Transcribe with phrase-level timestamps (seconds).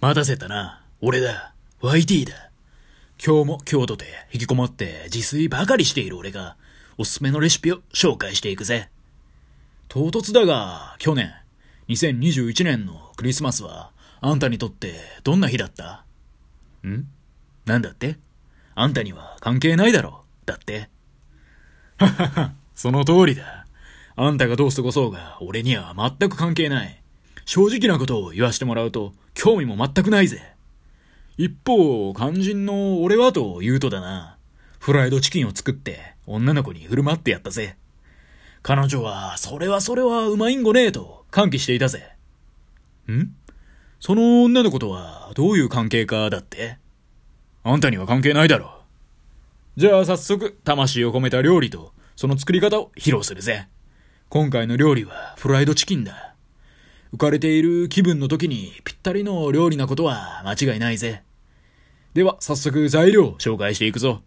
[0.00, 0.80] 待たせたな。
[1.02, 1.52] 俺だ。
[1.82, 2.50] YT だ。
[3.22, 6.56] 今日も京都で引きこもって自炊ばかりしている俺が、
[6.96, 8.88] おすすめのレシピを紹介していくぜ。
[9.88, 11.30] 唐突だが、去年、
[11.88, 13.90] 2021年のクリスマスは、
[14.22, 16.06] あんたにとってどんな日だった？
[16.86, 17.04] ん？
[17.66, 18.16] なんだって？
[18.74, 20.24] あんたには関係ないだろ。
[20.46, 20.88] だって？
[21.98, 23.66] ははは、その通りだ。
[24.16, 26.99] あんたがどう過ごそうが、俺には全く関係ない。
[27.44, 30.54] 正直なことを言わしてもらうと、興味も全くないぜ。
[31.36, 34.36] 一方、肝心の俺はと言うとだな。
[34.78, 37.76] フライドチキンを作って女の子に振る舞ってやったぜ。
[38.62, 42.14] 彼女は、それはそれはうまいんごねえと歓喜していたぜ。
[43.10, 43.34] ん？
[44.00, 46.78] その女の子とはどういう関係かだって？
[47.62, 48.80] あんたには関係ないだろ。
[49.76, 53.68] じゃあ早速、魂を込めた料理と、その作り方を披露するぜ。
[54.28, 56.29] 今回の料理はフライドチキンだ。
[57.12, 61.22] 浮かれている気分の時にぴったりの料理なことは間違いないぜ。
[62.14, 64.22] では早速材料を紹介していくぞ。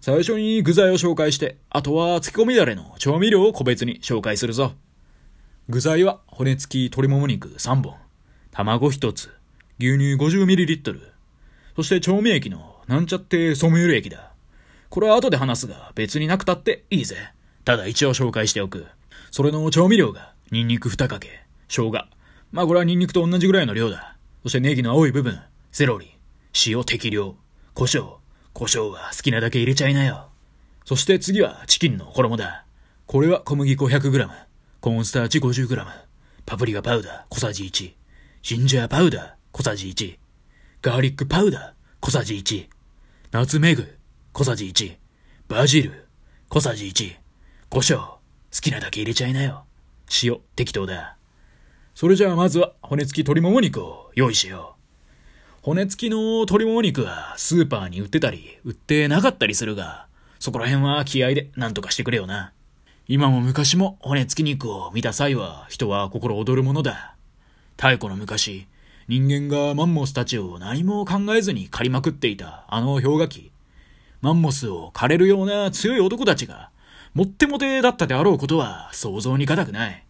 [0.00, 4.72] 最初に具材を紹介して、あとは漬け込みだれの調味料を個別に紹介するぞ。
[5.68, 7.96] 具材は骨付き鶏もも肉3本、
[8.52, 9.30] 卵1つ、
[9.80, 11.00] 牛乳 50ml、
[11.74, 14.32] そして調味液のなんちゃってソムユル液だ。
[14.88, 17.16] これは後で話すが別になくたっていいぜ。
[17.64, 18.86] ただ一応紹介しておく。
[19.30, 22.17] それの調味料がニンニク2かけ、生姜。
[22.50, 24.16] まあこれはニンニクと同じぐらいの量だ。
[24.42, 26.16] そしてネギの青い部分、セロリ、
[26.66, 27.36] 塩適量、
[27.74, 28.16] 胡椒。
[28.54, 30.30] 胡椒は好きなだけ入れちゃいなよ。
[30.84, 32.64] そして次はチキンの衣だ。
[33.06, 34.28] これは小麦粉 100g、
[34.80, 35.86] コーンスターチ 50g、
[36.46, 37.22] パプリカパウダー。
[37.28, 37.92] 小さじ1、
[38.42, 39.30] ジンジャーパウダー。
[39.52, 40.18] 小さじ1、
[40.82, 41.72] ガーリックパウダー。
[42.00, 42.68] 小さじ1、
[43.32, 43.98] ナツメグ。
[44.32, 44.96] 小さじ1、
[45.48, 46.08] バジル。
[46.48, 47.16] 小さじ1、
[47.68, 47.98] 胡椒。
[47.98, 49.66] 好きなだけ入れちゃいなよ。
[50.22, 51.17] 塩適当だ。
[51.98, 55.62] それじゃあまずは骨付き鶏もも肉を用意しよう。
[55.62, 60.06] 骨付きの鶏もも肉はスーパーに売ってたり、売ってなかったりするが、
[60.38, 62.52] そこら辺は気合で何とかしてくれよな。
[63.08, 67.16] 今も昔も骨付き肉を見た際は人は心躍るものだ。
[67.76, 68.68] 太古の昔、
[69.08, 73.50] 人間がマンモスたちを何も考えずに狩りまくっていたあの氷河期。
[74.20, 76.70] マンモスを狩れるような強い男たちが、
[77.12, 80.04] もってもてだったであろうことは想像に難くない。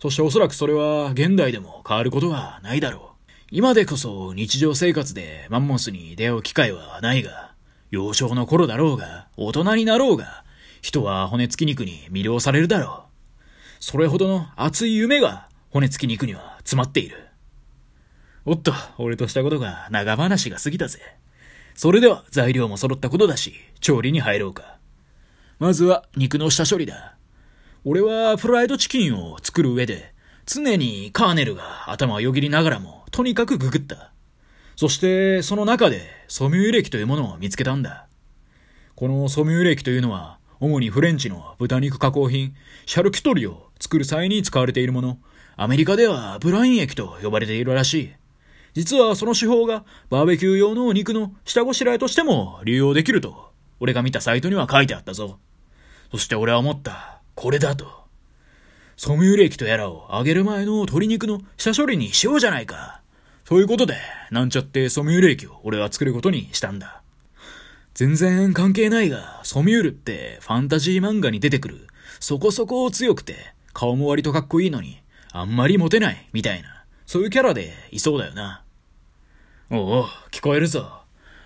[0.00, 3.32] そしておそらくそれは現代でも変わることはないだろう。
[3.50, 7.52] 今でこそ日常生活でマンモスに出会う機会はないが、
[7.90, 10.44] 幼少の頃だろうが、大人になろうが、
[10.82, 13.82] 人は骨付き肉に魅了されるだろう。
[13.82, 17.28] それほどの熱い夢が骨付き肉には詰まっている。
[18.44, 21.00] おっと、俺としたことが長話が過ぎたぜ。
[21.74, 24.78] それでは材料も揃ったことだし、調理に入ろうか。
[25.58, 27.17] まずは肉の下処理だ。
[27.90, 30.12] 俺はフライドチキンを作る上で、
[30.44, 34.12] 常にカーネルが頭をよぎりながらもとにかくググった。
[34.76, 38.06] そして、その中でソミューレキというものを見つけたんだ。
[38.94, 42.54] このソミューレというのは、主にフレンチの豚肉加工品、
[42.84, 45.18] シャルキュトリを作る際に使われているもの。
[45.56, 48.12] アメリカではブライン液と呼ばれているらしい。
[48.74, 53.50] 実はその手法がバーベキュー用の肉の下ごしらえとしても利用できると、
[53.80, 55.38] 俺が見たサイトには書いてあったぞ。
[56.10, 57.17] そして俺は思った。
[57.38, 57.86] これだと。
[58.96, 63.00] ソミューレキとやらを揚げる前の鶏肉の下処理にしようじゃないか。
[63.44, 63.94] そういうことで、
[64.32, 67.00] なんちゃってソミューレキを俺は作ることにしたんだ。
[67.94, 71.86] 全然関係ないが、ソミュールってファンタジー漫画に出てくる、
[72.18, 75.00] そこそこ強くて、顔も割とかっこいいのに、
[75.30, 78.64] あんまりモテない、みたいな、そういうキャラでいそうだよな。
[79.70, 81.02] おお、聞こえるぞ。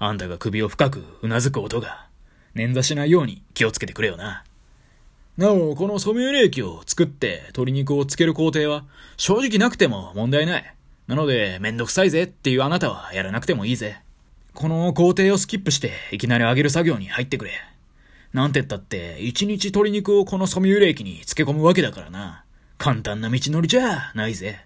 [0.00, 2.08] あんたが首を深くうなずく音が。
[2.56, 4.42] 捻挫しないように気をつけてくれよな。
[5.36, 8.84] なお、このソミューレ液を作って鶏肉をつける工程は
[9.18, 10.74] 正直なくても問題ない。
[11.08, 14.00] なので、めんどくさいぜっていうあなたはやらなくてもいいぜ。
[14.54, 17.52] この工程をスキップしていきなり揚げる作業に入ってくれ。
[18.32, 22.44] なんてったって、一日鶏肉をこのソミューレ液に漬け込むわけだからな。
[22.78, 24.64] 簡単な道のりじゃないぜ。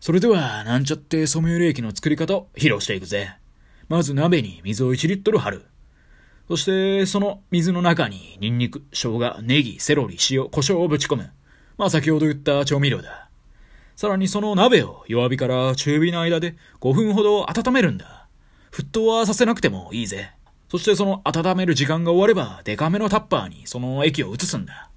[0.00, 3.36] それでは、なんちゃってソミューレ液の作り方を披露していくぜ。
[3.88, 5.64] まず鍋に水を1リットル張る。
[6.48, 11.30] そして、その水の中にニンニク、生姜、ネギ、セロリ、塩、胡椒をぶち込む。
[11.76, 13.28] まあ先ほど言った調味料だ。
[13.96, 18.28] さらにその鍋を弱火から中火の間で5分ほど温めるんだ。
[18.72, 20.32] 沸騰はさせなくてもいいぜ。
[20.70, 24.90] そしてその温める時間が終わればデカめのタッパーにその液を移すんだ。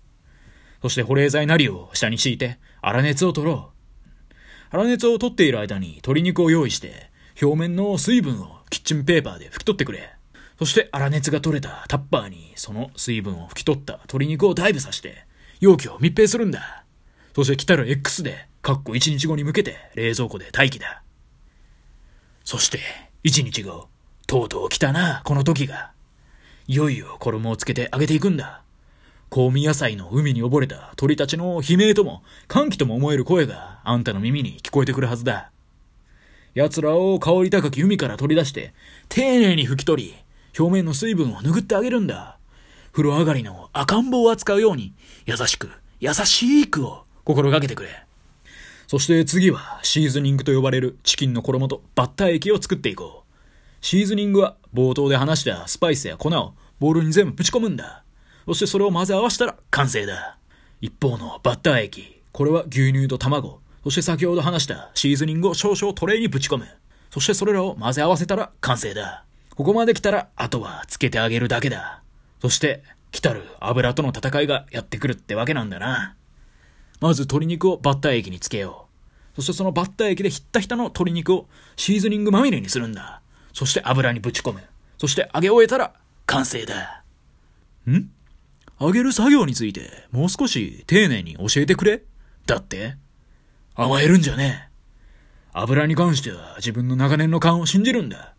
[0.82, 4.36] そして保冷剤なりを下に敷いて粗熱を取ろう。
[4.72, 7.12] 粗熱を取っている間に鶏肉を用意して
[7.42, 10.14] 表面の水分をキッチンペーパーで拭き取ってくれ。
[10.62, 15.26] そして粗熱が取れたタッパーにその水分を拭き取った鶏肉をダイブさせて
[15.60, 16.84] 容器を密閉するんだ。
[17.36, 21.02] そして来たる X で、かっこ1日後に向けて冷蔵庫で待機だ。
[22.44, 22.78] そして、
[23.24, 23.88] 一日後、
[24.28, 25.94] とうとう来たな、この時が。
[26.68, 28.62] いよいよ衣をつけてあげていくんだ。
[29.32, 35.52] 香味野菜の海に溺れた鳥たちの悲鳴とも歓喜とも思える声があんたの耳に聞こえてくるはずだ。
[36.54, 38.76] 奴らを香り高き海から取り出して、
[39.10, 40.16] 丁寧に拭き取り、
[40.58, 42.38] 表面の水分を拭ってあげるんだ。
[42.92, 44.94] 風呂上がりの赤ん坊を扱うように、
[45.26, 45.70] 優しく、
[46.00, 47.90] 優しくを心がけてくれ。
[48.88, 53.32] そして次はシーズニングと呼ばれるチキンの衣とバッター液を作っていこう。
[53.80, 58.04] シーズニングは冒頭で話したスパイスや粉をボウルに全部ぶち込むんだ。
[58.46, 60.38] そしてそれを混ぜ合わせたら完成だ。
[60.82, 62.20] 一方のバッター液。
[62.34, 63.62] これは牛乳と卵。
[63.84, 66.68] そして先ほど話したシーズニングを少々トレイにぶち込む。
[67.12, 69.24] そしてそれらを混ぜ合わせたら完成だ。
[69.56, 72.02] ここまで来たら、あとはつけてあげるだけだ。
[72.42, 76.16] そして、来たる油との戦いがやってくるってわけなんだな。
[77.02, 78.88] まず鶏肉をバッター液につけよ
[79.34, 79.36] う。
[79.36, 83.22] そしてそのバッター液でひったひたの鶏肉をシーズニングまみれにするんだ。
[83.54, 84.62] そして油にぶち込む。
[84.98, 85.94] そして揚げ終えたら
[86.26, 87.04] 完成だ。
[87.90, 88.10] ん？
[88.80, 92.04] 揚げる作業についてもう少し丁寧に教えてくれ
[92.46, 92.96] だって
[93.76, 94.72] 甘えるんじゃねえ。
[95.54, 98.36] 油に関しては自分の長年の勘を信じるんだ。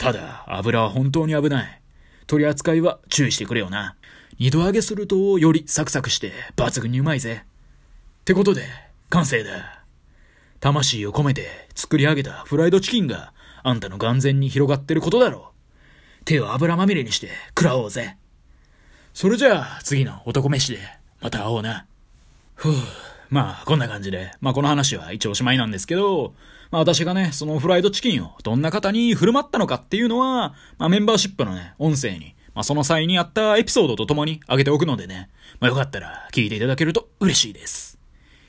[0.00, 1.80] ただ、油は本当に危ない。
[2.26, 3.96] 取り扱いは注意してくれよな。
[4.38, 7.44] 二度揚げするとよりサクサクして抜群にうまいぜ。
[7.44, 8.64] ってことで、
[9.10, 9.84] 完成だ。
[10.58, 15.52] 魂を込めて作り上げたフライドチキンがあんたの眼前に広がってることだろ
[16.22, 16.24] う。
[16.24, 18.16] 手を油まみれにして食らおうぜ。
[19.12, 20.78] それじゃあ次の男飯で
[21.20, 21.84] また会おうな。
[22.54, 23.09] ふぅ。
[23.30, 26.34] まあ、こんな感じで、まあこの話は一応おしまいなんですけど、
[26.72, 35.30] まあ私がね、そのフライドチキンをどんな方に振る舞ったのかっていうのは、まあメンバーシップのね、音声に、まあその際にあったエピソードと共に上げておくのでね、
[35.60, 37.98] まあよかったら聞いていただけると嬉しいです。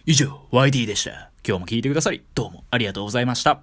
[0.07, 1.29] 以上、YD でした。
[1.47, 3.61] 今日も聞いてくださり、どうもありがとうございました。